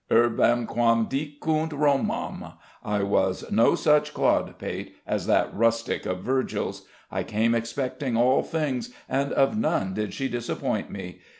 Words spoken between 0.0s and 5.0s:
Urbem quam dicunt Romam I was no such clodpate